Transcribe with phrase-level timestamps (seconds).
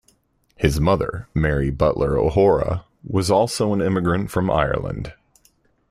[0.55, 5.13] His mother, Mary Butler O'Hora, was also an immigrant from Ireland.